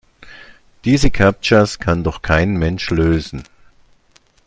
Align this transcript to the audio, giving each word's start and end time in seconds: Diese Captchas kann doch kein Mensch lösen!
Diese 0.83 1.11
Captchas 1.11 1.77
kann 1.77 2.03
doch 2.03 2.23
kein 2.23 2.53
Mensch 2.57 2.89
lösen! 2.89 3.43